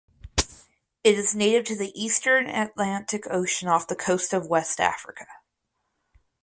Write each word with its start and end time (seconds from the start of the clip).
It 1.03 1.15
is 1.19 1.35
native 1.35 1.65
to 1.65 1.75
the 1.75 1.91
eastern 1.93 2.47
Atlantic 2.49 3.25
Ocean 3.29 3.67
off 3.67 3.85
the 3.87 3.95
coast 3.95 4.33
of 4.33 4.47
West 4.47 4.79
Africa. 4.79 5.27